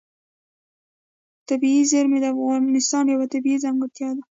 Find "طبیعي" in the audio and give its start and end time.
1.49-1.83, 3.33-3.57